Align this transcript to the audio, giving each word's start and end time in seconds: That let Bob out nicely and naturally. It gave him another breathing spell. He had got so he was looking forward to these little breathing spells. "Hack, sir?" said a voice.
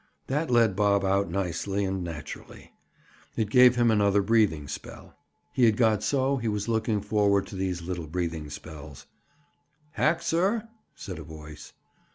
That 0.25 0.49
let 0.49 0.75
Bob 0.75 1.05
out 1.05 1.29
nicely 1.29 1.85
and 1.85 2.03
naturally. 2.03 2.73
It 3.35 3.51
gave 3.51 3.75
him 3.75 3.91
another 3.91 4.23
breathing 4.23 4.67
spell. 4.67 5.13
He 5.53 5.65
had 5.65 5.77
got 5.77 6.01
so 6.01 6.37
he 6.37 6.47
was 6.47 6.67
looking 6.67 7.01
forward 7.01 7.45
to 7.45 7.55
these 7.55 7.83
little 7.83 8.07
breathing 8.07 8.49
spells. 8.49 9.05
"Hack, 9.91 10.23
sir?" 10.23 10.67
said 10.95 11.19
a 11.19 11.23
voice. 11.23 11.73